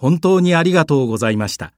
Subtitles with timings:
[0.00, 1.74] 本当にありがとうございました。